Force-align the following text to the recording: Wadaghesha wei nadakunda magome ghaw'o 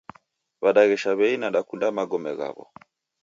Wadaghesha 0.63 1.11
wei 1.19 1.35
nadakunda 1.41 1.87
magome 1.97 2.31
ghaw'o 2.39 2.65